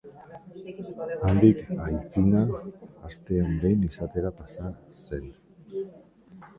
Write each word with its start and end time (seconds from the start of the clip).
Handik 1.31 1.61
aitzina 1.89 2.41
astean 3.11 3.55
behin 3.61 3.87
izatera 3.93 4.35
pasa 4.43 4.77
zen. 5.07 5.33